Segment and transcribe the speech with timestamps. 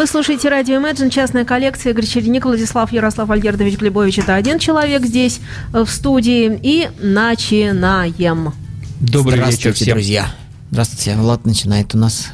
[0.00, 4.20] Вы слушаете радио Imagine, частная коллекция Игорь Череник, Владислав Ярослав Альгердович Глебович.
[4.20, 5.42] Это один человек здесь
[5.74, 6.58] э, в студии.
[6.62, 8.54] И начинаем.
[8.98, 9.92] Добрый вечер всем.
[9.92, 10.34] друзья.
[10.70, 11.16] Здравствуйте.
[11.16, 12.28] Влад начинает у нас.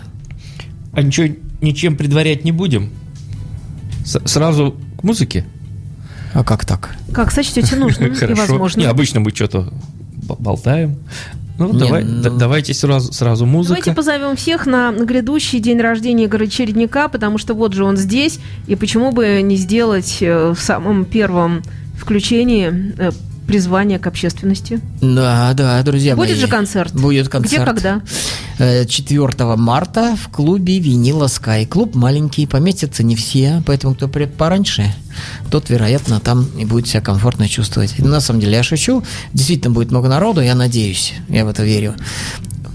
[0.92, 2.92] А ничего, ничем предварять не будем?
[4.04, 5.44] С сразу к музыке?
[6.34, 6.94] А как так?
[7.12, 8.84] Как сочтете нужным и возможным.
[8.84, 9.72] Не, обычно мы что-то
[10.38, 10.98] болтаем.
[11.58, 12.36] Ну, Не, давай, ну...
[12.36, 13.80] давайте сразу, сразу музыка.
[13.80, 18.38] Давайте позовем всех на грядущий день рождения Игоря Чередника, потому что вот же он здесь,
[18.66, 21.62] и почему бы не сделать э, в самом первом
[21.96, 23.10] включении э,
[23.46, 24.80] призвание к общественности.
[25.00, 26.40] Да, да, друзья Будет мои.
[26.40, 26.92] же концерт?
[26.92, 27.62] Будет концерт.
[27.62, 28.02] Где, когда?
[28.58, 31.66] 4 э, марта в клубе Винила Скай.
[31.66, 34.94] Клуб маленький, поместятся не все, поэтому кто придет пораньше,
[35.50, 37.98] тот, вероятно, там и будет себя комфортно чувствовать.
[37.98, 39.02] На самом деле, я шучу.
[39.32, 41.94] Действительно будет много народу, я надеюсь, я в это верю.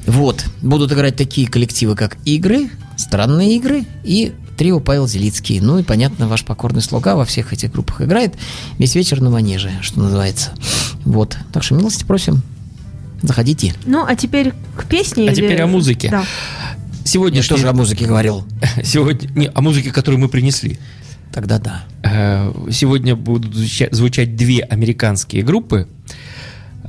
[0.08, 5.60] Вот, будут играть такие коллективы, как «Игры», «Странные игры» и трио Павел Зелицкий.
[5.60, 8.36] Ну и, понятно, ваш покорный слуга во всех этих группах играет
[8.78, 10.52] весь вечер на манеже, что называется.
[11.06, 12.42] Вот, так что милости просим.
[13.22, 13.74] Заходите.
[13.86, 15.30] Ну, а теперь к песне?
[15.30, 15.36] А или...
[15.36, 16.10] теперь о музыке.
[16.10, 16.26] Да.
[17.04, 18.44] Сегодня Я что же о музыке говорил?
[18.84, 20.80] Сегодня не, о музыке, которую мы принесли.
[21.32, 21.84] Тогда да.
[22.04, 25.88] Э, сегодня будут звучать две американские группы.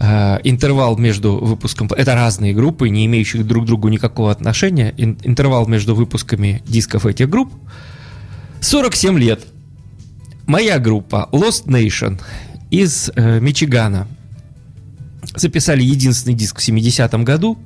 [0.01, 1.89] Э, интервал между выпуском...
[1.97, 4.95] Это разные группы, не имеющие друг к другу никакого отношения.
[4.97, 7.53] Интервал между выпусками дисков этих групп
[8.61, 9.47] 47 лет.
[10.47, 12.21] Моя группа Lost Nation
[12.71, 14.07] из э, Мичигана–
[15.35, 17.59] записали единственный диск в 70-м году.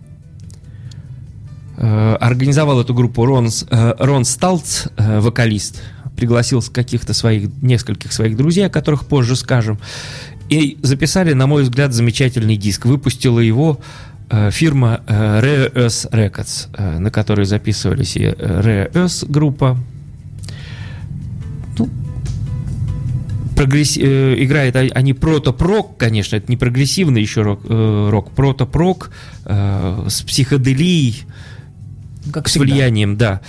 [1.76, 5.82] Э, организовал эту группу Рон, э, Рон Сталц, э, вокалист.
[6.16, 9.78] Пригласил каких-то своих, нескольких своих друзей, о которых позже скажем.
[10.48, 12.86] И записали, на мой взгляд, замечательный диск.
[12.86, 13.80] Выпустила его
[14.50, 19.78] фирма Rare Earth Records, на которой записывались и Rare Earth группа,
[23.56, 23.96] прогресс...
[23.96, 29.10] э, играет они прото-прок, конечно, это не прогрессивный еще рок, э, рок прото-прок
[29.44, 31.24] э, с психоделией,
[32.32, 32.64] как с всегда.
[32.66, 33.40] влиянием, да.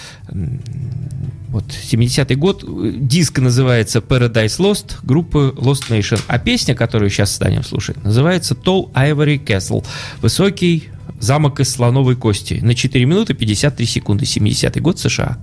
[1.57, 2.63] Вот, 70-й год.
[3.07, 6.21] Диск называется Paradise Lost, группы Lost Nation.
[6.27, 9.83] А песня, которую сейчас станем слушать, называется Tall Ivory Castle.
[10.21, 12.59] Высокий замок из слоновой кости.
[12.61, 14.25] На 4 минуты 53 секунды.
[14.25, 15.39] 70-й год США.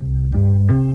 [0.00, 0.91] Вы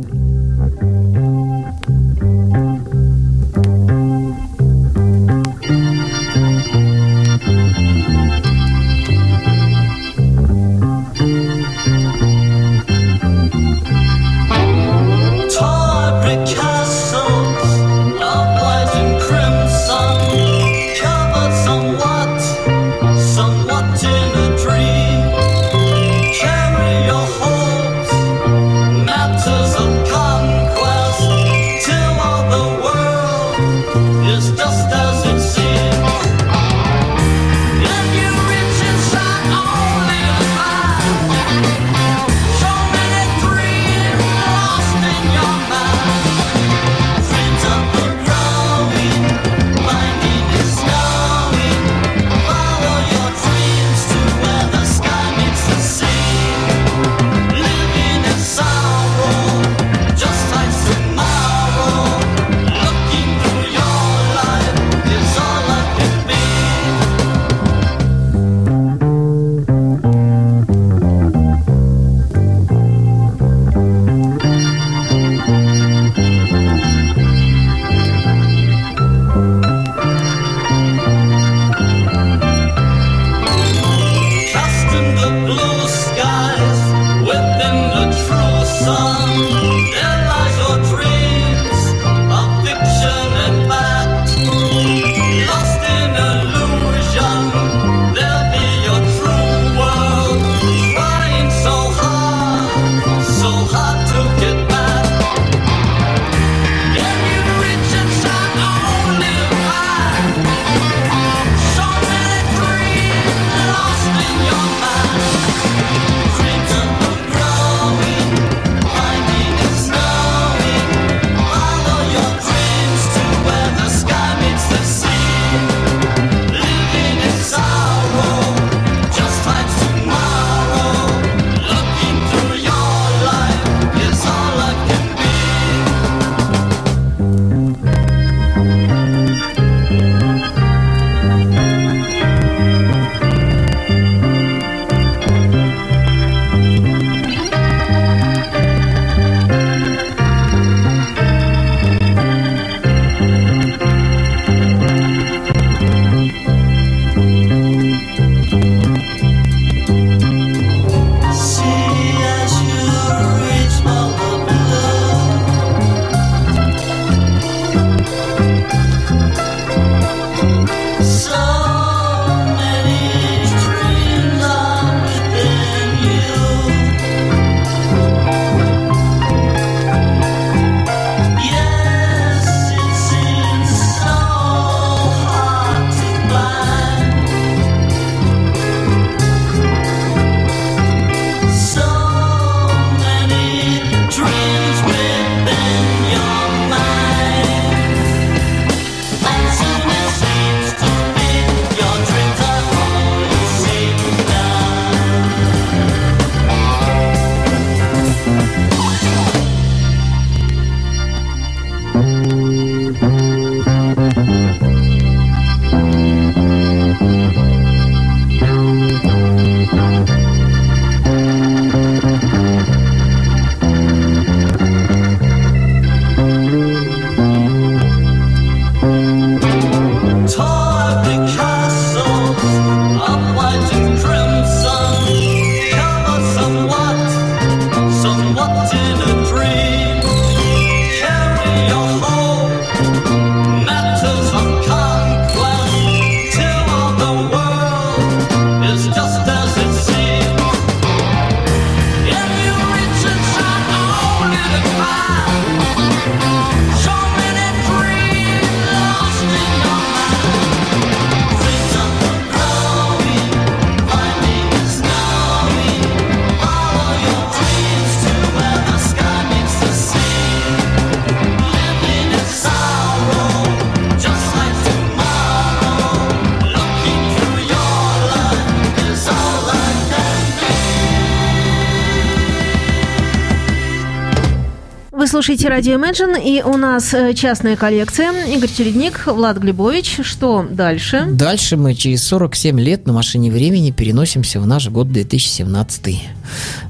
[285.27, 288.13] слушаете радио Imagine, и у нас э, частная коллекция.
[288.27, 289.99] Игорь Чередник, Влад Глебович.
[290.01, 291.05] Что дальше?
[291.05, 295.99] Дальше мы через 47 лет на машине времени переносимся в наш год 2017.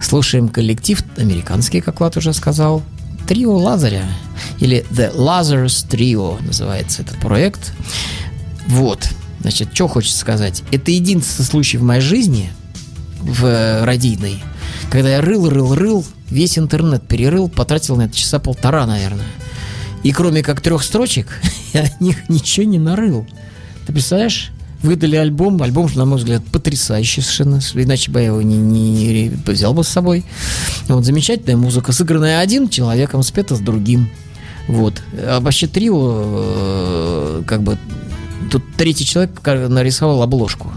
[0.02, 2.82] Слушаем коллектив американский, как Влад уже сказал,
[3.28, 4.06] Трио Лазаря,
[4.60, 7.74] или The Lazarus Trio называется этот проект.
[8.66, 9.08] Вот,
[9.40, 10.64] значит, что хочется сказать.
[10.72, 12.50] Это единственный случай в моей жизни,
[13.20, 14.42] в э, радийной,
[14.90, 19.26] когда я рыл, рыл, рыл, весь интернет перерыл, потратил на это часа полтора, наверное.
[20.04, 21.28] И кроме как трех строчек,
[21.74, 23.26] я о них ничего не нарыл.
[23.86, 24.52] Ты представляешь?
[24.84, 29.74] Выдали альбом, альбом, на мой взгляд, потрясающий совершенно, иначе бы я его не, не взял
[29.74, 30.24] бы с собой.
[30.88, 34.08] Вот, замечательная музыка, сыгранная одним человеком, спета с другим.
[34.68, 35.02] Вот.
[35.14, 37.80] А вообще трио, э, как бы,
[38.52, 40.72] тут третий человек нарисовал обложку.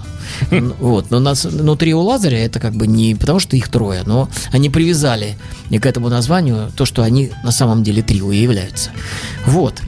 [0.79, 1.11] Вот.
[1.11, 4.71] Но нас, внутри у Лазаря это как бы не потому, что их трое, но они
[4.71, 5.37] привязали
[5.71, 8.91] к этому названию то, что они на самом деле трио и являются.
[9.47, 9.81] Вот.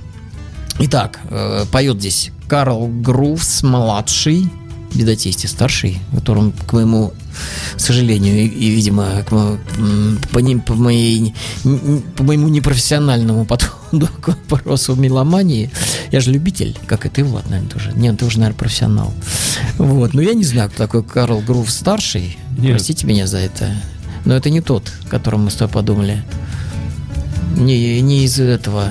[0.78, 4.50] Итак, э, поет здесь Карл Грувс, младший,
[4.92, 7.12] видать, есть и старший, которым, к моему
[7.76, 9.58] сожалению, и, и видимо, к,
[10.32, 11.34] по, ним, по, моей,
[12.16, 15.70] по моему непрофессиональному подходу к вопросу меломании,
[16.10, 17.92] я же любитель, как и ты, Влад, наверное, тоже.
[17.94, 19.12] Нет, ты уже, наверное, профессионал.
[19.78, 22.36] Вот, но я не знаю, кто такой Карл Грув старший.
[22.58, 22.72] Нет.
[22.72, 23.70] Простите меня за это.
[24.24, 26.24] Но это не тот, о котором мы с тобой подумали.
[27.56, 28.88] Не, не из этого,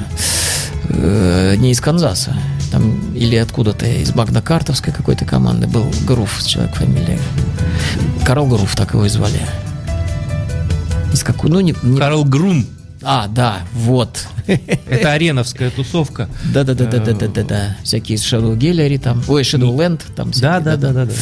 [0.90, 2.36] э, не из Канзаса
[2.72, 7.20] там, или откуда-то из Магнакартовской какой-то команды был Грув, человек фамилия.
[8.26, 9.42] Карл Грув, так его и звали.
[11.14, 12.00] Из какой, ну, не, не...
[12.00, 12.66] Карл Грум.
[13.04, 14.28] А, да, вот.
[14.48, 16.30] Это ареновская тусовка.
[16.54, 17.78] Да, да, да, да, да, да, да, да.
[17.84, 19.24] Всякие Shadow Gallery там.
[19.28, 20.32] Ой, Shadow Land там.
[20.40, 21.14] Да, да, да, да, да.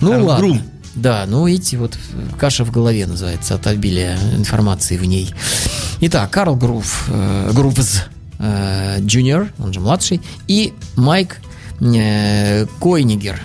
[0.00, 0.62] Ну ладно.
[0.94, 1.96] Да, ну видите, вот
[2.38, 5.32] каша в голове называется от обилия информации в ней.
[6.00, 8.06] Итак, Карл Грув, э, Грувз,
[8.38, 11.36] э, Джуниор, он же младший, и Майк
[11.80, 13.40] э, Койнигер,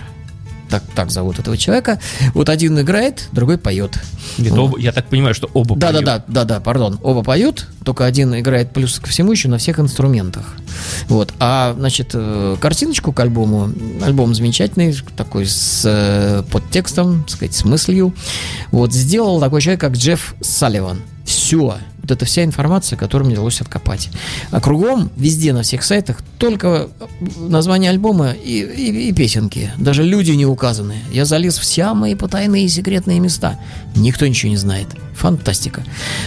[0.68, 2.00] так, так зовут этого человека.
[2.34, 3.98] Вот один играет, другой поет.
[4.38, 4.58] Нет, вот.
[4.58, 6.04] оба, я так понимаю, что оба да, поют.
[6.04, 6.98] Да, да, да, да, пардон.
[7.02, 10.56] Оба поют, только один играет плюс ко всему еще на всех инструментах.
[11.08, 11.32] Вот.
[11.38, 13.70] А, значит, э, картиночку к альбому,
[14.02, 18.14] альбом замечательный, такой с э, подтекстом, так сказать, с мыслью.
[18.70, 21.00] Вот, сделал такой человек, как Джефф Салливан.
[21.24, 21.76] Все.
[22.06, 24.10] Вот это вся информация, которую мне удалось откопать.
[24.52, 26.88] А кругом, везде, на всех сайтах, только
[27.36, 29.72] название альбома и, и, и песенки.
[29.76, 30.98] Даже люди не указаны.
[31.10, 33.58] Я залез в самые потайные секретные места.
[33.96, 34.86] Никто ничего не знает.
[35.16, 35.82] Фантастика.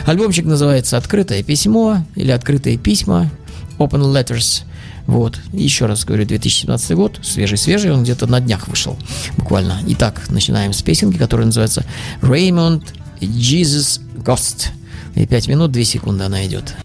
[0.06, 3.32] Альбомчик называется «Открытое письмо» или «Открытые письма».
[3.78, 4.64] Open Letters.
[5.08, 5.40] Вот.
[5.54, 8.98] Еще раз говорю, 2017 год, свежий-свежий, он где-то на днях вышел,
[9.38, 9.80] буквально.
[9.88, 11.86] Итак, начинаем с песенки, которая называется
[12.22, 12.84] Raymond
[13.22, 14.74] Jesus Ghost.
[15.20, 16.78] И 5 минут 2 секунды она идет.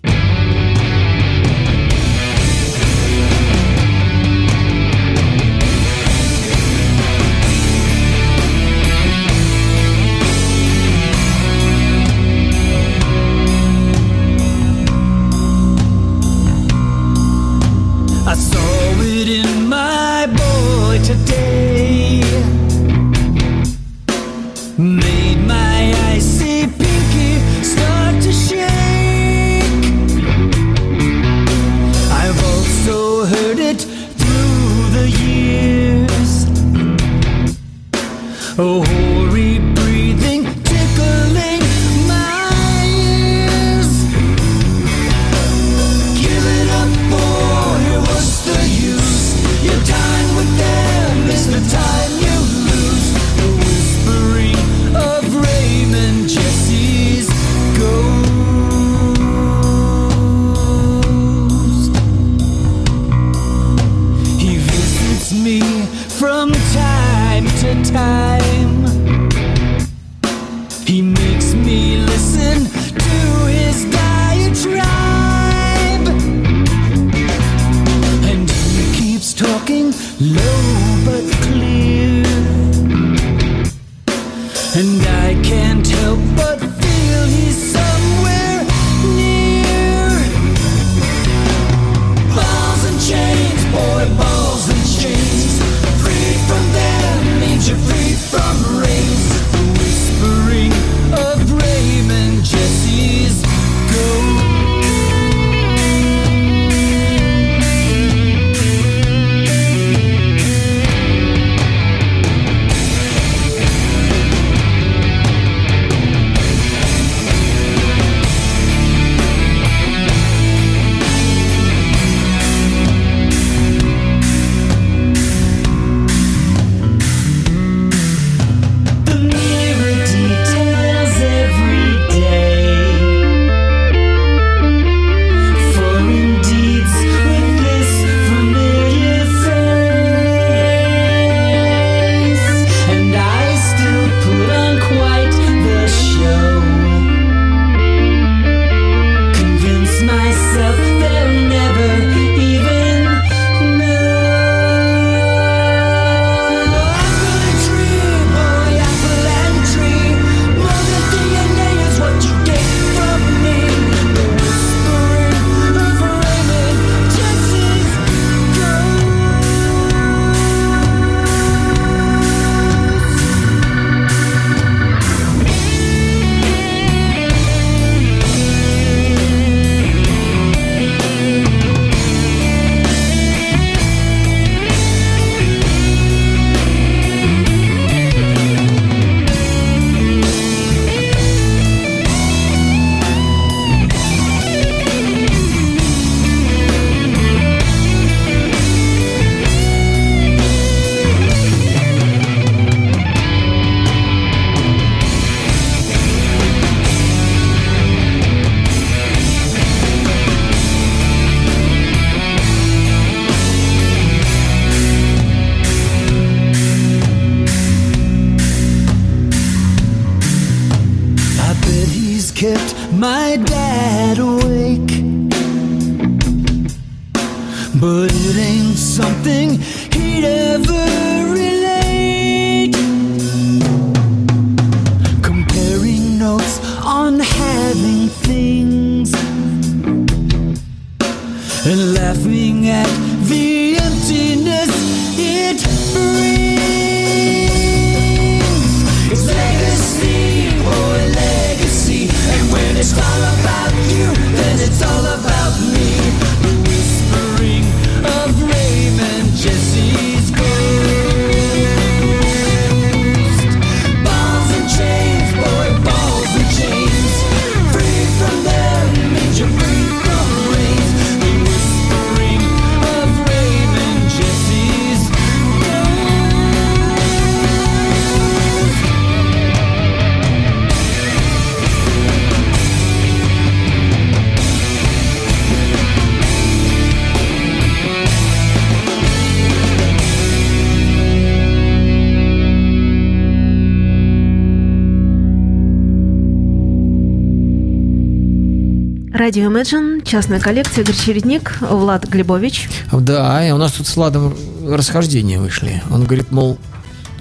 [299.35, 302.69] Радио Imagine, частная коллекция, Игорь Чередник, Влад Глебович.
[302.93, 304.33] Да, и у нас тут с Владом
[304.65, 305.83] расхождения вышли.
[305.91, 306.57] Он говорит, мол,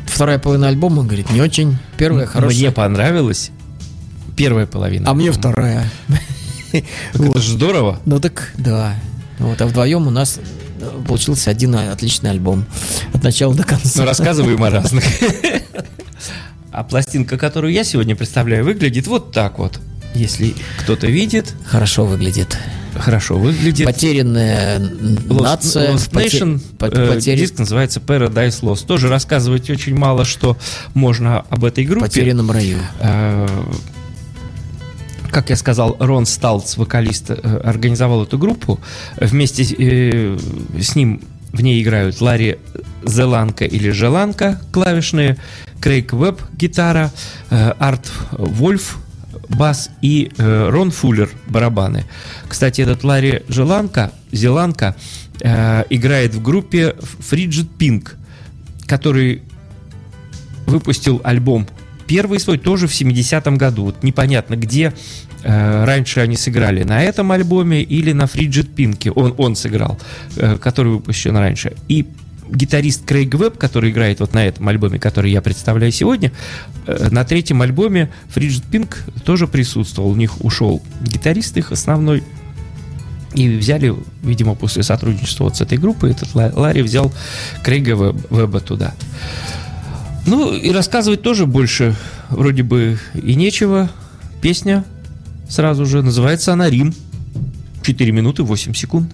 [0.05, 1.75] вторая половина альбома, говорит, не очень.
[1.97, 2.59] Первая хорошая.
[2.59, 3.49] Мне понравилась
[4.37, 5.09] первая половина.
[5.09, 5.89] А мне вторая.
[6.71, 7.99] Это же здорово.
[8.05, 8.93] Ну так, да.
[9.39, 10.37] Вот, а вдвоем у нас
[10.81, 12.65] э, получился один отличный альбом.
[13.15, 14.01] От начала до конца.
[14.01, 15.03] Ну, рассказываем о разных.
[16.71, 19.79] А пластинка, которую я сегодня представляю, выглядит вот так вот.
[20.15, 22.57] Если кто-то видит, Хорошо выглядит.
[22.95, 23.85] хорошо выглядит.
[23.87, 25.91] Потерянная Lost, нация.
[25.93, 28.85] Lost Nation, по- э, потери- диск называется Paradise Lost.
[28.85, 30.55] Тоже рассказывать очень мало, что
[30.93, 32.05] можно об этой группе.
[32.05, 32.77] потерянном раю.
[32.99, 33.47] Э,
[35.31, 38.79] Как я сказал, Рон Сталц, вокалист, э, организовал эту группу.
[39.19, 39.73] Вместе с-
[40.95, 42.57] ним в ней играют Ларри
[43.03, 45.37] Зеланка или Желанка клавишные,
[45.81, 47.11] Крейг Веб гитара,
[47.49, 48.99] Арт Вольф
[49.49, 52.05] бас и э, Рон Фуллер барабаны.
[52.47, 54.95] Кстати, этот Ларри Желанка, Зеланка
[55.41, 58.11] э, играет в группе Frigid Pink,
[58.87, 59.43] который
[60.65, 61.67] выпустил альбом
[62.07, 63.85] первый свой тоже в 70-м году.
[63.85, 64.93] Вот непонятно, где
[65.43, 69.11] э, раньше они сыграли, на этом альбоме или на Frigid Pink.
[69.15, 69.99] Он, он сыграл,
[70.35, 71.73] э, который выпущен раньше.
[71.87, 72.05] И
[72.49, 76.31] гитарист Крейг Веб, который играет вот на этом альбоме, который я представляю сегодня,
[76.87, 80.09] э, на третьем альбоме Frigid Pink тоже присутствовал.
[80.11, 82.23] У них ушел гитарист их основной,
[83.33, 87.11] и взяли, видимо, после сотрудничества вот с этой группой, этот Ла- Ларри взял
[87.63, 88.93] Крейга Веб- Веба туда.
[90.25, 91.95] Ну, и рассказывать тоже больше
[92.29, 93.89] вроде бы и нечего.
[94.41, 94.83] Песня
[95.49, 96.93] сразу же называется она «Рим».
[97.81, 99.11] 4 минуты 8 секунд.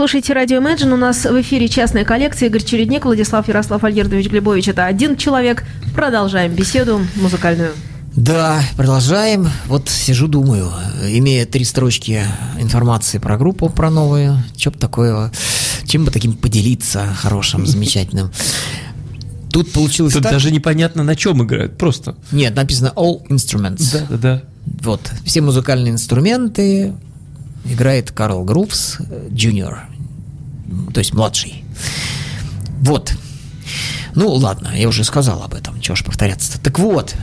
[0.00, 0.94] Слушаете радио Imagine.
[0.94, 2.48] У нас в эфире частная коллекция.
[2.48, 4.68] Игорь Чередник, Владислав Ярослав Альгердович Глебович.
[4.68, 5.62] Это один человек.
[5.94, 7.72] Продолжаем беседу музыкальную.
[8.16, 9.46] Да, продолжаем.
[9.66, 10.72] Вот сижу, думаю,
[11.06, 12.22] имея три строчки
[12.58, 15.30] информации про группу, про новую, что бы такое,
[15.84, 18.30] чем бы таким поделиться хорошим, замечательным.
[19.52, 20.32] Тут получилось Тут так...
[20.32, 21.76] даже непонятно, на чем играют.
[21.76, 22.16] Просто.
[22.32, 24.06] Нет, написано All Instruments.
[24.08, 24.42] Да, да.
[24.80, 26.94] Вот, все музыкальные инструменты
[27.64, 28.98] играет Карл Грувс,
[29.30, 29.78] Junior,
[30.92, 31.64] то есть младший.
[32.80, 33.12] Вот.
[34.14, 36.60] Ну, ладно, я уже сказал об этом, чего ж повторяться-то.
[36.60, 37.14] Так вот,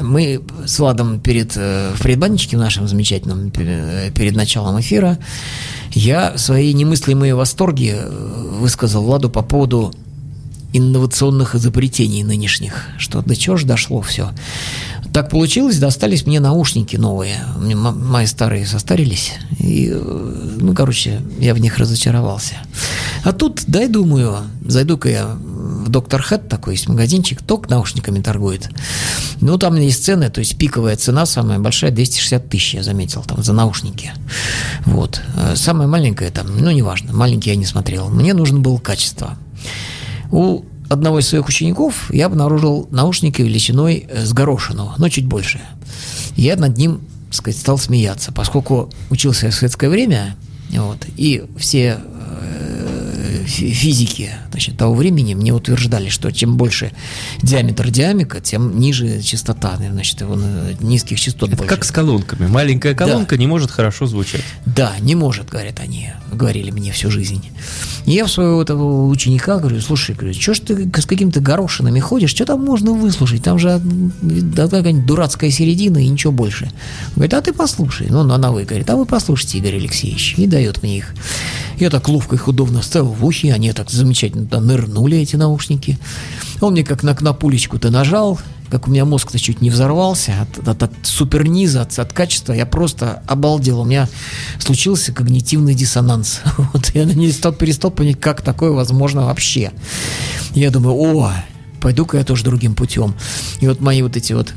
[0.00, 5.18] мы с Владом перед, э, в предбанничке нашем замечательном, пе- перед началом эфира,
[5.92, 8.08] я свои немыслимые восторги э,
[8.58, 9.92] высказал Владу по поводу
[10.72, 14.30] инновационных изобретений нынешних, что до чего ж дошло все.
[15.16, 17.38] Так получилось, достались мне наушники новые.
[17.56, 19.32] Мои старые состарились.
[19.58, 22.56] И, э, ну, короче, я в них разочаровался.
[23.24, 28.68] А тут, дай думаю, зайду-ка я в Доктор Хэт, такой есть магазинчик, только наушниками торгует.
[29.40, 33.42] Ну, там есть цены, то есть пиковая цена самая большая 260 тысяч, я заметил, там,
[33.42, 34.12] за наушники.
[34.84, 35.22] Вот.
[35.34, 38.10] Э, Самая маленькая там, ну, неважно, маленький я не смотрел.
[38.10, 39.38] Мне нужно было качество.
[40.30, 45.60] У одного из своих учеников я обнаружил наушники величиной э, с горошину, но чуть больше.
[46.36, 50.36] Я над ним, так сказать, стал смеяться, поскольку учился я в советское время,
[50.70, 52.75] вот, и все э,
[53.46, 56.92] физики значит, того времени мне утверждали, что чем больше
[57.42, 60.38] диаметр диамика, тем ниже частота, значит, его
[60.80, 61.74] низких частот Это больше.
[61.74, 62.46] как с колонками.
[62.46, 64.42] Маленькая колонка не может хорошо звучать.
[64.64, 67.44] Да, не может, говорят они, говорили мне всю жизнь.
[68.04, 72.00] И я в своего этого ученика говорю, слушай, говорю, что ж ты с какими-то горошинами
[72.00, 73.42] ходишь, что там можно выслушать?
[73.42, 76.66] Там же да, какая-нибудь дурацкая середина и ничего больше.
[76.66, 76.70] Он
[77.16, 78.06] Говорит, а ты послушай.
[78.10, 80.34] Ну, она вы, говорит, а вы послушайте, Игорь Алексеевич.
[80.36, 81.14] И дает мне их.
[81.78, 85.98] Я так ловко их удобно вставил в ухи, они так замечательно нырнули, эти наушники.
[86.60, 88.38] Он мне как на кнопулечку-то нажал,
[88.70, 92.66] как у меня мозг-то чуть не взорвался от, от- от суперниза, от, от качества, я
[92.66, 93.80] просто обалдел.
[93.80, 94.08] У меня
[94.58, 96.40] случился когнитивный диссонанс.
[96.72, 99.72] Вот я не стал, перестал понять, как такое возможно вообще.
[100.54, 101.32] Я думаю, о,
[101.80, 103.14] пойду-ка я тоже другим путем.
[103.60, 104.52] И вот мои вот эти вот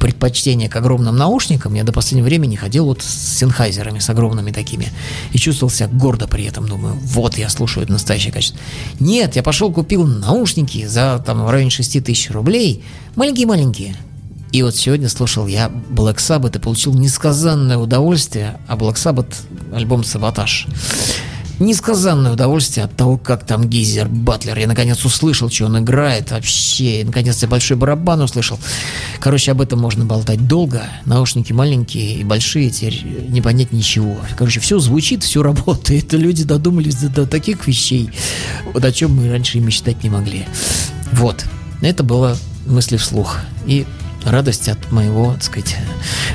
[0.00, 4.88] предпочтение к огромным наушникам, я до последнего времени ходил вот с синхайзерами, с огромными такими,
[5.32, 8.58] и чувствовал себя гордо при этом, думаю, вот я слушаю это настоящее качество.
[9.00, 12.84] Нет, я пошел купил наушники за там в районе 6 тысяч рублей,
[13.16, 13.96] маленькие-маленькие.
[14.52, 19.34] И вот сегодня слушал я Black Sabbath и получил несказанное удовольствие, а Black Sabbath
[19.74, 20.66] альбом «Саботаж».
[21.58, 24.58] Несказанное удовольствие от того, как там Гизер Батлер.
[24.58, 27.00] Я наконец услышал, что он играет вообще.
[27.00, 28.58] И, наконец я большой барабан услышал.
[29.20, 30.82] Короче, об этом можно болтать долго.
[31.04, 34.18] Наушники маленькие и большие, теперь не понять ничего.
[34.36, 36.12] Короче, все звучит, все работает.
[36.12, 38.10] Люди додумались до, до таких вещей,
[38.72, 40.46] вот о чем мы раньше и мечтать не могли.
[41.12, 41.44] Вот.
[41.80, 42.36] Это было
[42.66, 43.38] мысли вслух.
[43.66, 43.86] И
[44.24, 45.76] радость от моего, так сказать,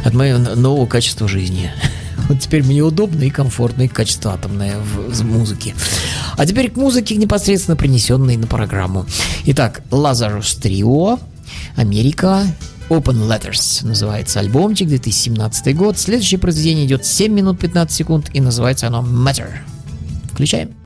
[0.04, 1.72] от моего нового качества жизни.
[2.28, 5.76] Вот теперь мне удобно и комфортно, и качество атомное в, в музыке.
[6.36, 9.06] А теперь к музыке, непосредственно принесенной на программу.
[9.46, 11.20] Итак, Lazarus Trio,
[11.76, 12.44] Америка,
[12.90, 15.98] Open Letters называется альбомчик, 2017 год.
[15.98, 19.50] Следующее произведение идет 7 минут 15 секунд и называется оно Matter.
[20.32, 20.77] Включаем.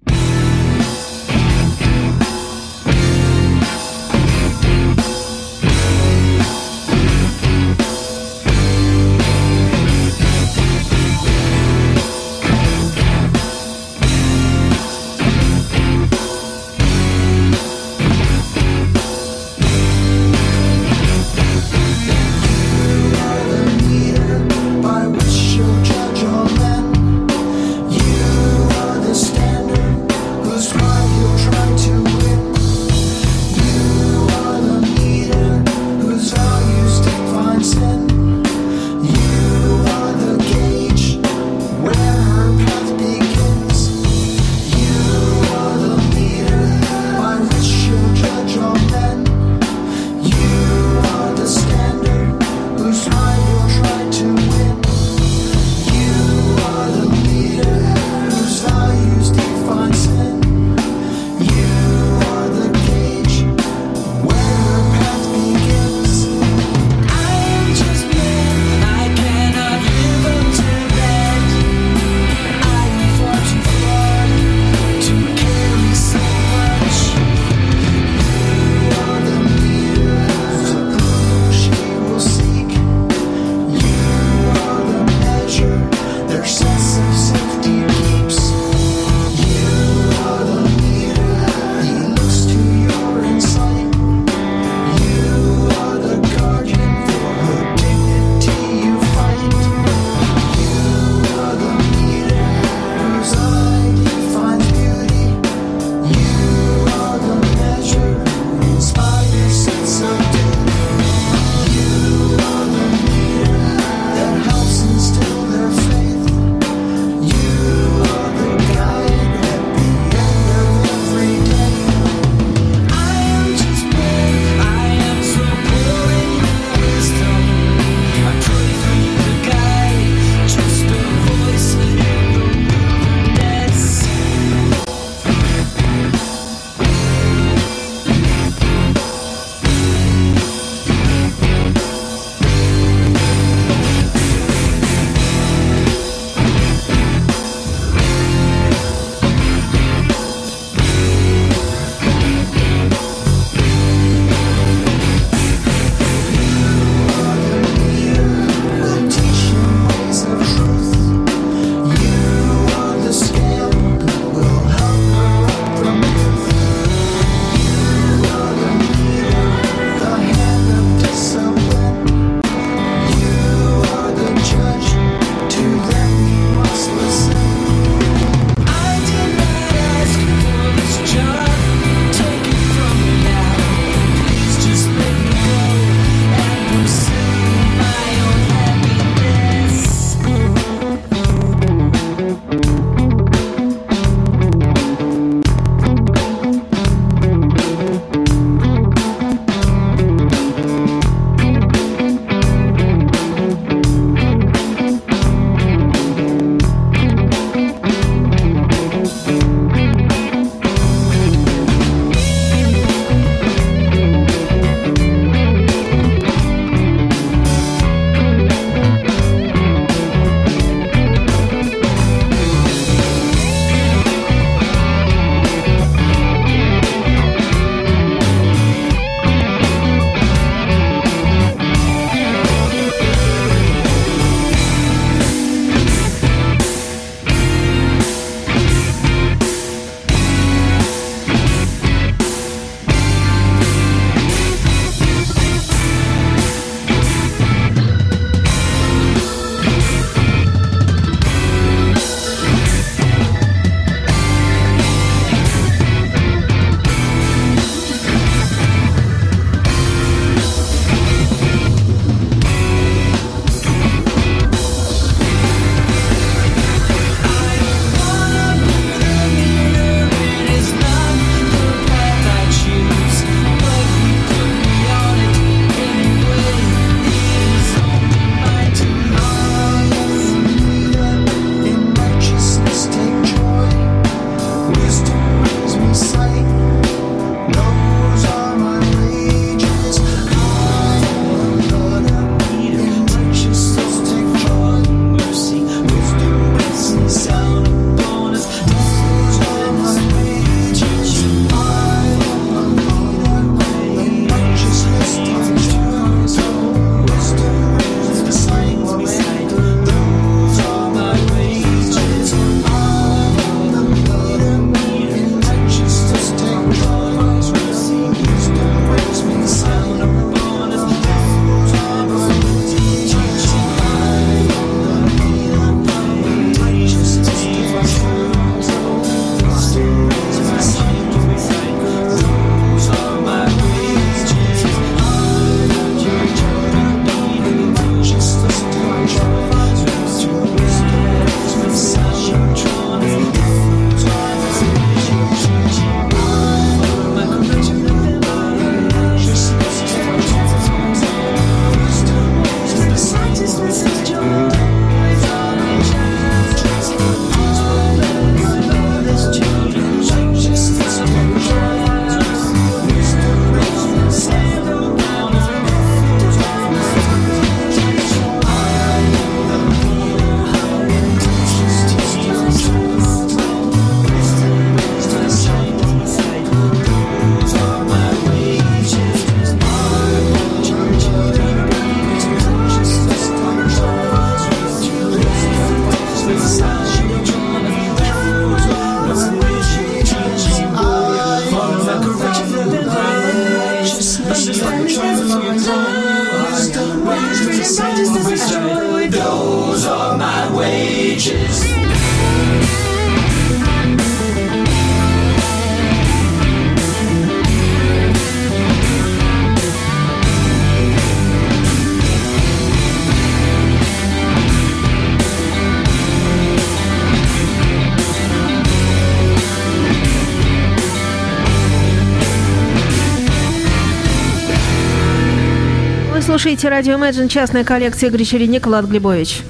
[426.42, 429.42] Слушаете радио Imagine, частная коллекция Игорь Чередник, Влад Глебович.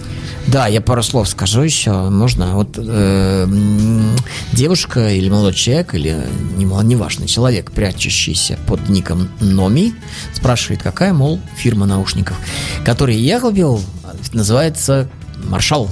[0.47, 2.09] Да, я пару слов скажу еще.
[2.09, 2.55] Можно.
[2.55, 3.47] Вот э,
[4.51, 6.17] девушка или молодой человек, или
[6.57, 9.93] неважно, человек, прячущийся под ником Номи,
[10.33, 12.35] спрашивает, какая, мол, фирма наушников,
[12.83, 13.81] которые я купил,
[14.33, 15.09] называется
[15.45, 15.89] Маршал.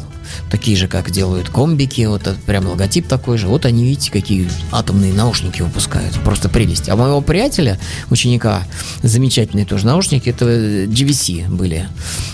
[0.50, 3.48] Такие же, как делают комбики, вот это прям логотип такой же.
[3.48, 6.14] Вот они, видите, какие атомные наушники выпускают.
[6.24, 6.90] Просто прелесть.
[6.90, 8.64] А моего приятеля, ученика,
[9.04, 11.88] замечательные тоже наушники, это GVC были.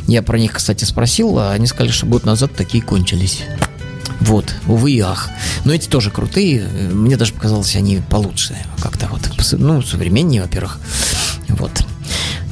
[0.07, 3.43] Я про них, кстати, спросил, а они сказали, что год назад такие кончились.
[4.21, 5.29] Вот, увы и ах.
[5.65, 6.67] Но эти тоже крутые.
[6.91, 8.55] Мне даже показалось, они получше.
[8.79, 10.79] Как-то вот, ну, современнее, во-первых.
[11.49, 11.85] Вот.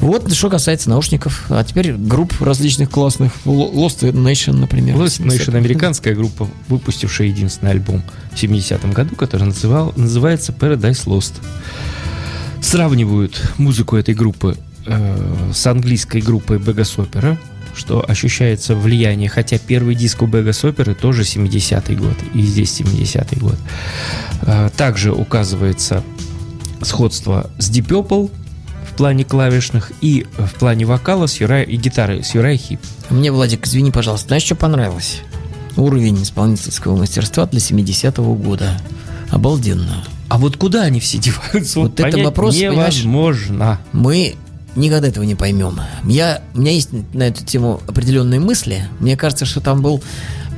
[0.02, 1.46] Вот, что касается наушников.
[1.50, 3.32] А теперь групп различных классных.
[3.46, 4.96] Lo- Lost Nation, например.
[4.98, 11.34] Lost Nation американская группа, выпустившая единственный альбом в 70-м году, который называл, называется Paradise Lost.
[12.62, 17.38] Сравнивают музыку этой группы э, с английской группой Beggars Opera,
[17.76, 23.40] что ощущается влияние, хотя первый диск у Beggars Opera тоже 70-й год, и здесь 70-й
[23.40, 23.58] год.
[24.42, 26.04] Э, также указывается
[26.82, 28.32] сходство с Deep Purple
[28.94, 32.80] в плане клавишных и в плане вокала с Юрай, и гитары с Юрай Хип.
[33.10, 35.22] Мне, Владик, извини, пожалуйста, знаешь, что понравилось?
[35.76, 38.80] Уровень исполнительского мастерства для 70-го года.
[39.32, 40.04] Обалденно.
[40.30, 41.80] А вот куда они все деваются?
[41.80, 43.80] Вот это понять вопрос, невозможно.
[43.94, 44.36] Мы
[44.76, 45.80] никогда этого не поймем.
[46.06, 48.88] Я, у меня есть на эту тему определенные мысли.
[49.00, 50.04] Мне кажется, что там был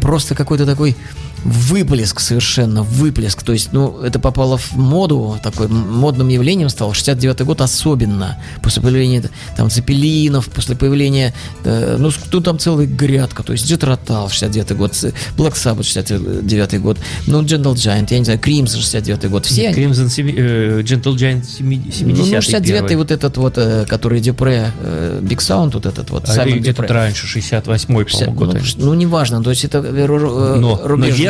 [0.02, 0.98] просто какой-то такой
[1.46, 3.44] выплеск совершенно, выплеск.
[3.44, 6.92] То есть, ну, это попало в моду, такой модным явлением стало.
[6.92, 8.38] 69-й год особенно.
[8.64, 9.24] После появления
[9.56, 13.44] там Цепелинов, после появления, э, ну, тут там целая грядка.
[13.44, 14.94] То есть, Джет Ротал, 69-й год,
[15.38, 19.46] Black Sabbath, 69-й год, ну, Gentle Giant, я не знаю, Crimson, 69-й год.
[19.46, 22.96] Все они- Crimson э, Gentle Giant семи- 70-й ну, ну, 69-й первый.
[22.96, 27.28] вот этот вот, э, который Депре, э, Big Sound, вот этот вот, А где-то раньше,
[27.28, 28.62] 68-й, 60, по-моему, год.
[28.78, 30.82] ну, ну, неважно, то есть это э, ру- ру- э, но,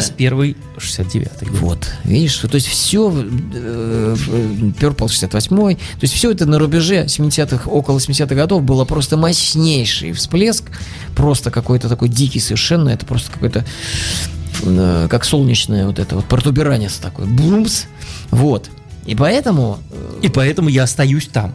[0.07, 0.13] но рубежное.
[0.13, 1.59] вес первый 69-й год.
[1.61, 7.97] Вот, видишь, то есть все, Purple 68 то есть все это на рубеже 70-х, около
[7.97, 10.65] 70-х годов было просто мощнейший всплеск,
[11.15, 13.65] просто какой-то такой дикий совершенно, это просто какой-то
[14.63, 17.85] э, как солнечное вот это вот протуберанец такой, бумс,
[18.31, 18.69] вот.
[19.05, 21.53] И поэтому э, И поэтому я остаюсь там.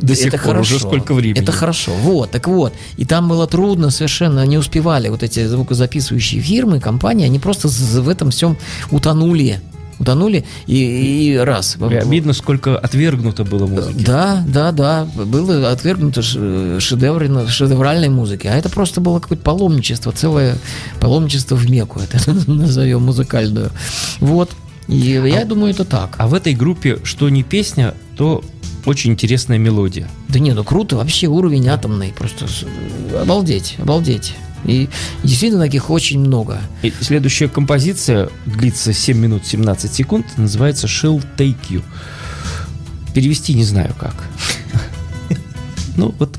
[0.00, 0.74] До сих это пор хорошо.
[0.76, 1.42] уже сколько времени.
[1.42, 1.92] Это хорошо.
[2.02, 2.72] Вот, так вот.
[2.96, 8.08] И там было трудно, совершенно не успевали вот эти звукозаписывающие фирмы, компании, они просто в
[8.08, 8.56] этом всем
[8.90, 9.60] утонули.
[10.00, 11.76] Утонули и, и раз.
[11.90, 14.04] И обидно, сколько отвергнуто было музыки.
[14.04, 15.04] Да, да, да.
[15.04, 16.38] Было отвергнуто ш-
[16.78, 18.46] шедеврно- шедевральной музыки.
[18.46, 20.56] А это просто было какое-то паломничество, целое
[21.00, 23.72] паломничество в Мекку, это назовем музыкальную.
[24.20, 24.52] Вот.
[24.86, 26.14] И я думаю, это так.
[26.18, 28.42] А в этой группе, что не песня, то
[28.86, 30.08] очень интересная мелодия.
[30.28, 32.46] Да не, ну круто, вообще уровень атомный, просто
[33.20, 34.34] обалдеть, обалдеть.
[34.64, 34.88] И
[35.22, 36.60] действительно таких очень много.
[36.82, 41.82] И следующая композиция длится 7 минут 17 секунд, называется She'll Take You.
[43.14, 44.14] Перевести не знаю как.
[45.96, 46.38] Ну вот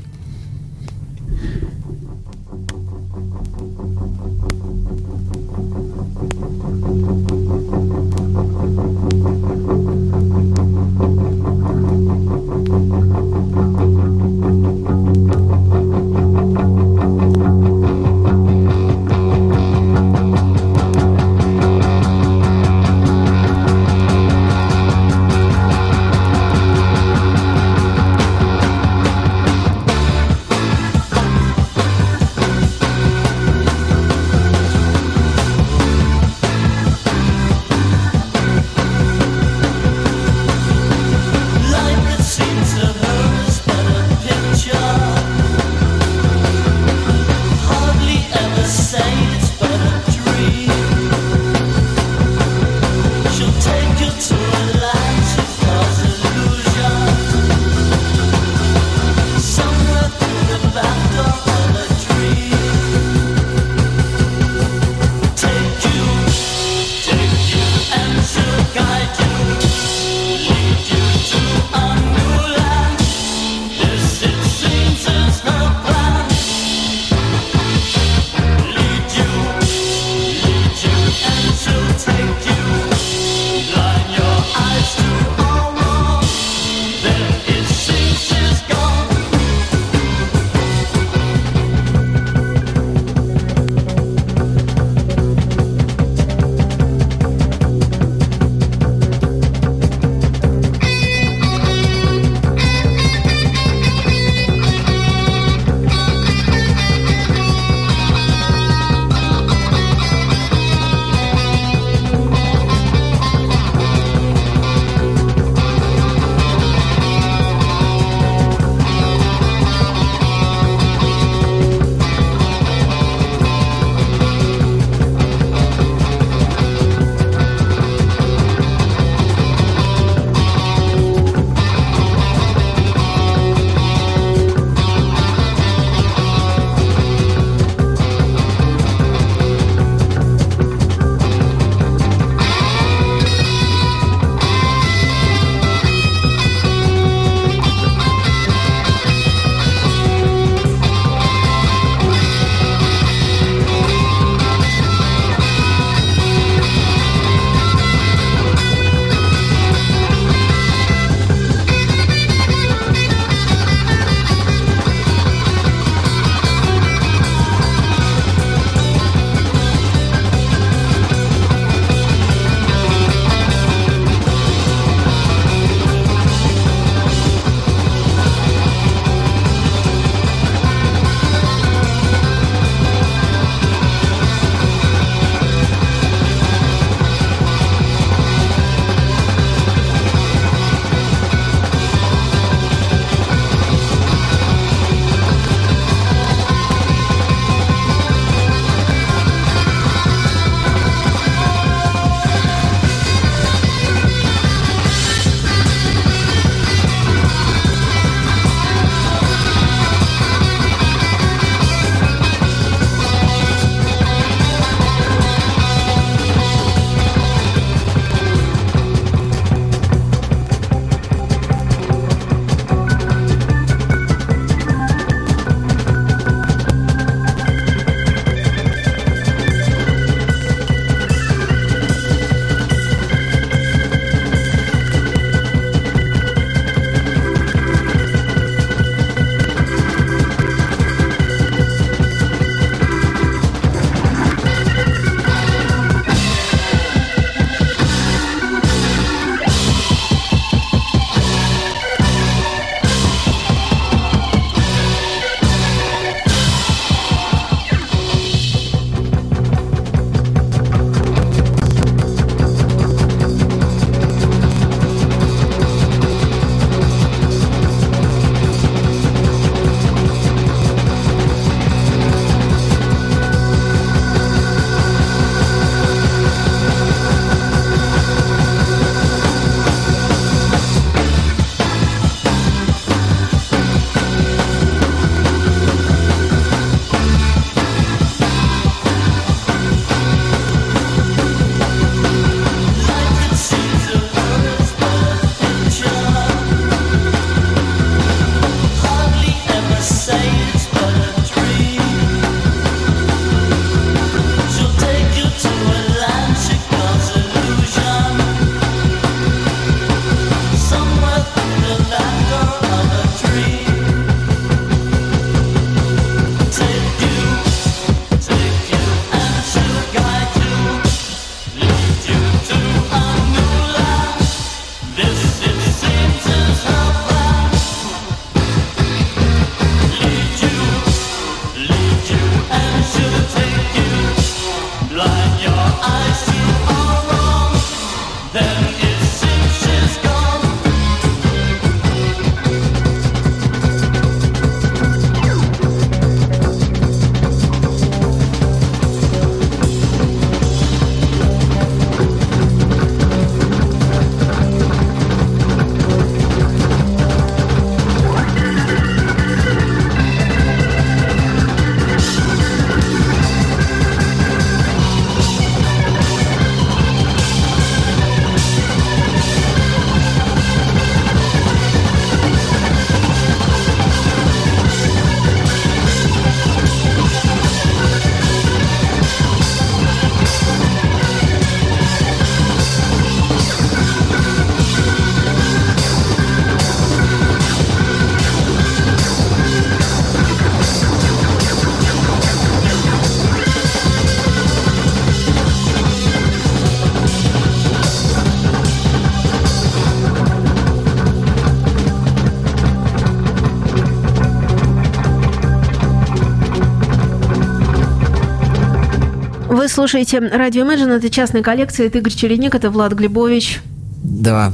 [409.70, 413.60] слушаете радио Imagine, это частная коллекция, это Игорь Чередник, это Влад Глебович.
[414.02, 414.52] Да,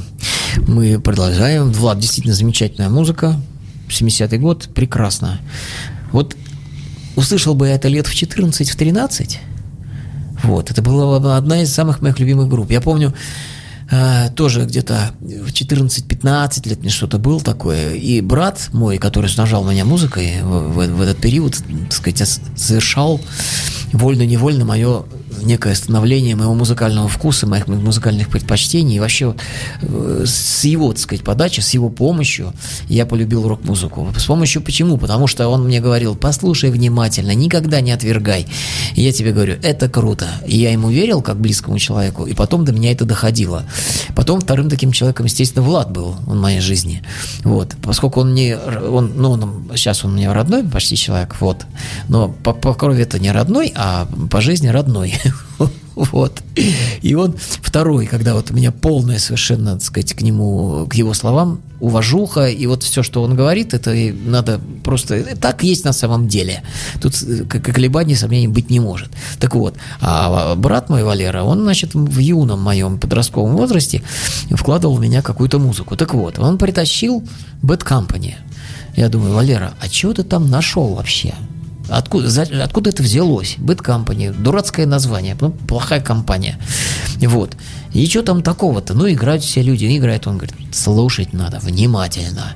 [0.67, 1.73] мы продолжаем.
[1.73, 3.37] Влад, действительно замечательная музыка.
[3.89, 5.41] 70-й год, прекрасно.
[6.12, 6.37] Вот
[7.14, 9.41] услышал бы я это лет в 14, в 13,
[10.43, 12.71] вот, это была бы одна из самых моих любимых групп.
[12.71, 13.14] Я помню,
[13.91, 17.95] э, тоже где-то в 14-15 лет мне что-то был такое.
[17.95, 21.57] И брат мой, который снажал меня музыкой в, в- в этот период,
[21.89, 23.21] так сказать, совершал
[23.93, 25.05] вольно-невольно мое
[25.43, 28.97] некое становление моего музыкального вкуса, моих музыкальных предпочтений.
[28.97, 29.41] И вообще вот,
[29.82, 32.53] э, с его, так сказать, подачи, с его помощью
[32.89, 34.09] я полюбил рок-музыку.
[34.16, 34.99] С помощью почему?
[34.99, 38.47] Потому что он мне говорил, послушай внимательно, никогда не отвергай.
[38.95, 40.26] И я тебе говорю, это круто.
[40.47, 43.64] И я ему верил, как близкому человеку, и потом до меня это доходило.
[44.14, 47.03] Потом вторым таким человеком, естественно, Влад был в моей жизни.
[47.45, 47.76] Вот.
[47.82, 48.57] Поскольку он не...
[48.57, 51.64] Он, ну, он, сейчас он мне родной почти человек, вот.
[52.09, 55.14] Но по, по крови это не родной, а по жизни родной.
[55.97, 56.43] Вот.
[57.01, 61.14] И он второй, когда вот у меня полная совершенно, так сказать, к нему, к его
[61.14, 63.95] словам, уважуха, и вот все, что он говорит, это
[64.27, 65.37] надо просто...
[65.37, 66.62] Так есть на самом деле.
[67.01, 69.09] Тут э, колебаний, сомнений быть не может.
[69.41, 74.03] Так вот, а брат мой, Валера, он, значит, в юном моем подростковом возрасте
[74.51, 75.97] вкладывал в меня какую-то музыку.
[75.97, 77.24] Так вот, он притащил
[77.62, 78.35] Bad Company.
[78.97, 81.35] Я думаю, Валера, а чего ты там нашел вообще?
[81.89, 83.57] Откуда, за- откуда это взялось?
[83.59, 86.59] Company, дурацкое название, ну, плохая компания.
[87.20, 87.57] Вот.
[87.95, 88.95] И что там такого-то?
[88.95, 90.26] Ну, играют все люди, играют.
[90.26, 92.53] Он говорит, слушать надо внимательно.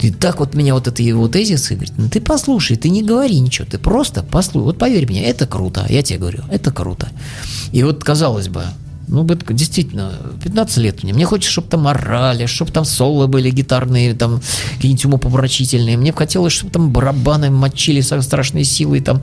[0.00, 3.38] И так вот меня вот это его тезисы, говорит, ну ты послушай, ты не говори
[3.38, 4.64] ничего, ты просто послушай.
[4.64, 7.08] Вот поверь мне, это круто, я тебе говорю, это круто.
[7.70, 8.64] И вот, казалось бы,
[9.12, 11.12] ну, Бэт- действительно, 15 лет мне.
[11.12, 14.40] Мне хочется, чтобы там орали, чтобы там соло были гитарные, там
[14.76, 15.98] какие-нибудь умопомрачительные.
[15.98, 19.22] Мне хотелось, чтобы там барабаны мочили со страшной силой, там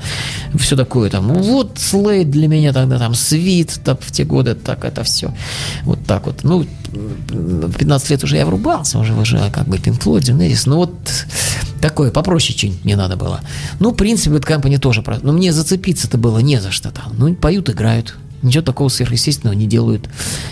[0.56, 1.28] все такое там.
[1.34, 5.34] Вот Слейд для меня тогда там, Свит, там, в те годы, так это все.
[5.84, 6.44] Вот так вот.
[6.44, 10.64] Ну, в 15 лет уже я врубался, уже, уже как бы Pink Floyd, Davis.
[10.68, 10.94] Ну, вот
[11.82, 13.42] такое, попроще что-нибудь мне надо было.
[13.80, 17.14] Ну, в принципе, Bad Company тоже, но мне зацепиться-то было не за что там.
[17.18, 18.16] Ну, поют, играют.
[18.42, 20.10] Ничего такого сверхъестественного не делают.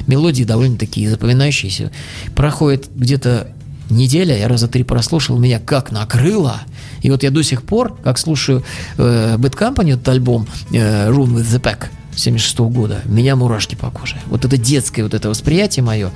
[0.07, 1.91] Мелодии довольно такие запоминающиеся.
[2.35, 3.47] Проходит где-то
[3.89, 6.61] неделя, я раза три прослушал, меня как накрыло.
[7.01, 8.63] И вот я до сих пор, как слушаю
[8.97, 13.91] э, Bad Company, этот альбом э, Run with the Pack 76 года, меня мурашки по
[13.91, 14.17] коже.
[14.25, 16.11] Вот это детское вот это восприятие мое,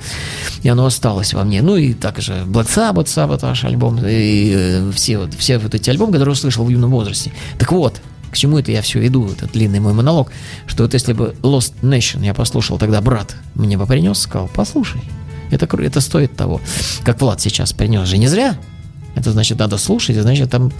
[0.62, 1.62] и оно осталось во мне.
[1.62, 6.12] Ну и также Black Sabbath, Sabotage альбом, и э, все, вот, все вот эти альбомы,
[6.12, 7.32] которые услышал в юном возрасте.
[7.58, 8.00] Так вот,
[8.32, 10.32] к чему это я все иду, этот длинный мой монолог,
[10.66, 15.02] что вот если бы Lost Nation я послушал, тогда брат мне бы принес, сказал, послушай,
[15.50, 16.60] это, это стоит того.
[17.04, 18.56] Как Влад сейчас принес же не зря.
[19.14, 20.72] Это значит, надо слушать, и значит, там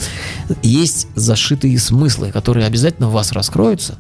[0.63, 3.99] есть зашитые смыслы, которые обязательно в вас раскроются.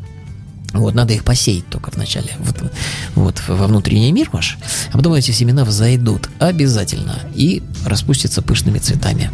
[0.72, 2.72] Вот, надо их посеять только вначале, вот,
[3.14, 4.58] вот во внутренний мир ваш,
[4.90, 9.30] а потом эти семена взойдут обязательно и распустятся пышными цветами.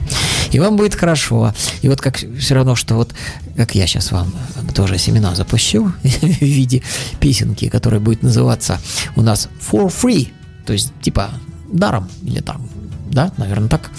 [0.51, 1.55] И вам будет хорошо.
[1.82, 3.14] И вот как все равно, что вот,
[3.57, 4.32] как я сейчас вам
[4.74, 6.82] тоже семена запущу в виде
[7.20, 8.80] песенки, которая будет называться
[9.14, 10.32] у нас For Free,
[10.66, 11.30] то есть типа
[11.72, 12.68] даром или там
[13.11, 13.90] да, наверное, так.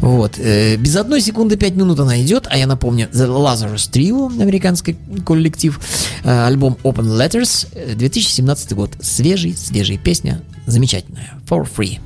[0.00, 0.38] Вот.
[0.38, 4.96] Э, Без одной секунды пять минут она идет, а я напомню, The Lazarus Trio, американский
[5.24, 5.78] коллектив,
[6.24, 8.90] э, альбом Open Letters, э, 2017 год.
[9.00, 11.34] Свежий, свежая песня, замечательная.
[11.48, 11.98] For free.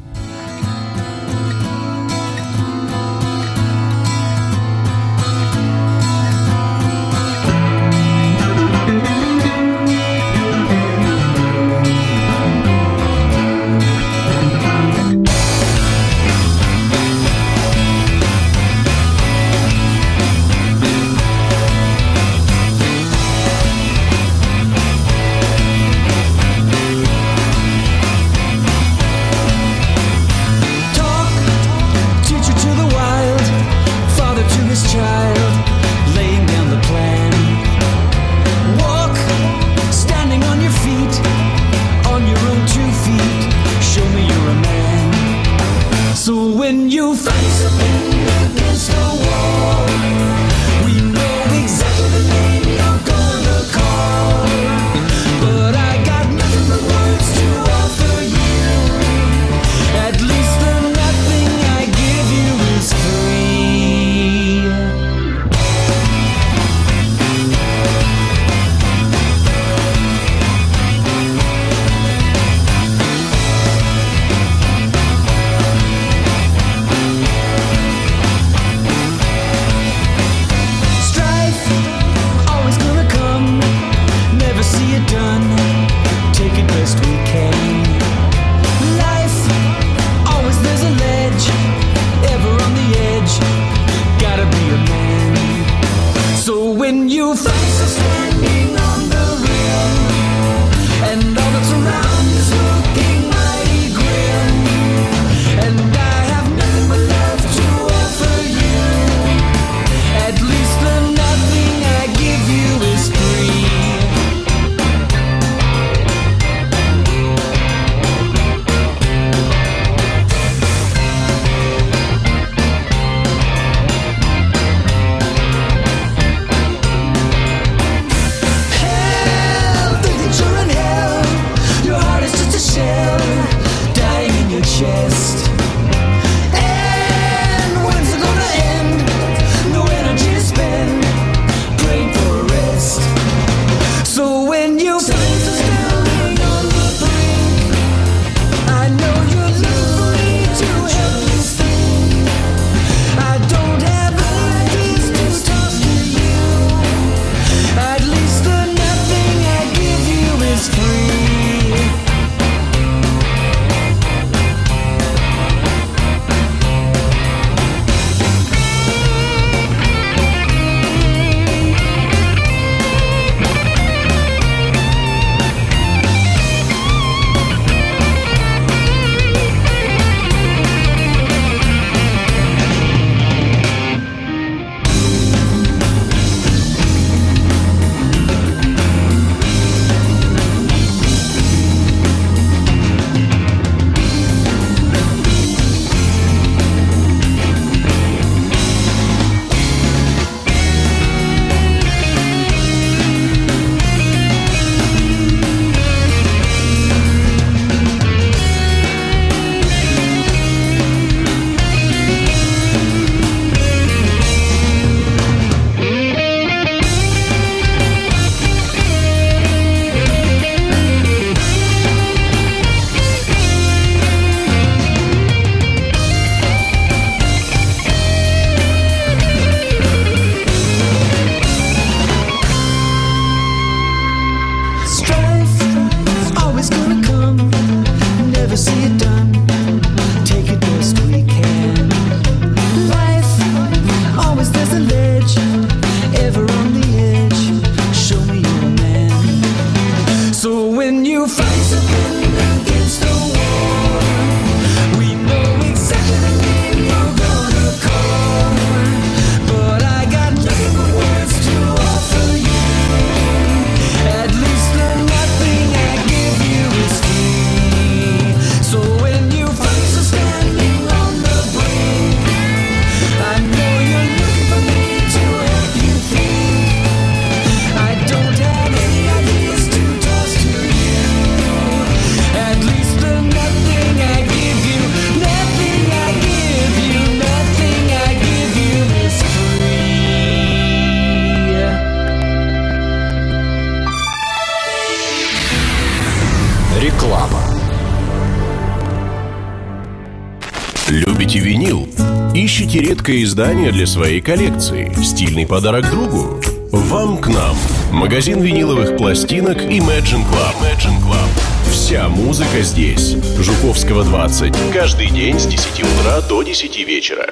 [303.09, 304.93] Редкое издание для своей коллекции?
[305.03, 306.39] Стильный подарок другу?
[306.71, 307.57] Вам к нам.
[307.91, 310.55] Магазин виниловых пластинок Imagine Club.
[310.61, 311.71] Imagine Club.
[311.71, 313.17] Вся музыка здесь.
[313.39, 314.53] Жуковского 20.
[314.75, 317.27] Каждый день с 10 утра до 10 вечера.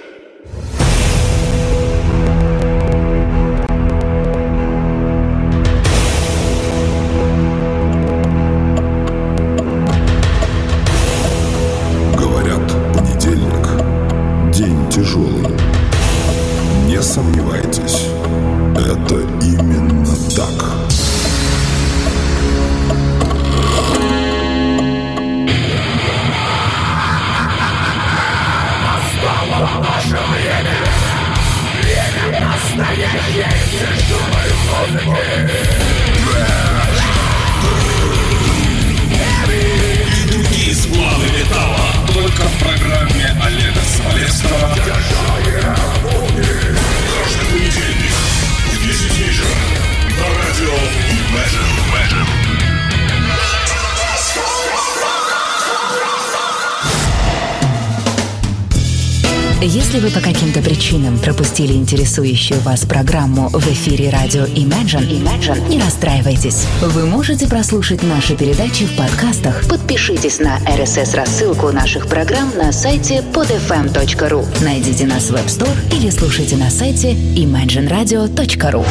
[61.26, 66.64] Пропустили интересующую вас программу в эфире радио Imagine, Imagine, не расстраивайтесь.
[66.80, 69.66] Вы можете прослушать наши передачи в подкастах.
[69.68, 74.64] Подпишитесь на RSS-рассылку наших программ на сайте podfm.ru.
[74.64, 78.86] Найдите нас в App Store или слушайте на сайте imagineradio.ru.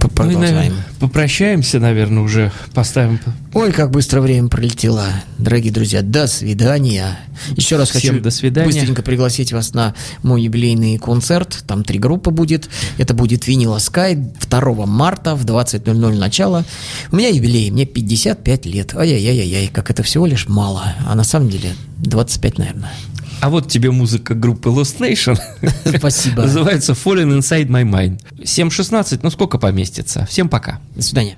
[0.00, 0.40] Продолжаем.
[0.56, 3.20] наверное, попрощаемся, наверное, уже поставим.
[3.54, 5.06] Ой, как быстро время пролетело.
[5.38, 7.20] Дорогие друзья, до свидания.
[7.56, 8.66] Еще раз Всем хочу до свидания.
[8.66, 9.94] быстренько пригласить вас на
[10.24, 11.62] мой юбилейный концерт.
[11.66, 12.68] Там три группы будет.
[12.98, 16.64] Это будет Винила Скай 2 марта в 20.00 начало.
[17.12, 18.94] У меня юбилей, мне 55 лет.
[18.96, 20.94] Ай-яй-яй-яй, как это всего лишь мало.
[21.06, 22.90] А на самом деле 25, наверное.
[23.42, 25.36] А вот тебе музыка группы Lost Nation.
[25.98, 26.42] Спасибо.
[26.42, 28.20] Называется Fallen Inside My Mind.
[28.38, 30.24] 7.16, ну сколько поместится?
[30.26, 30.78] Всем пока.
[30.94, 31.36] До свидания.